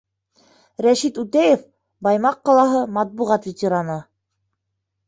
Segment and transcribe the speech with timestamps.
[0.85, 1.61] Рәшит Үтәев,
[2.09, 4.01] Баймаҡ ҡалаһы, матбуғат ветераны: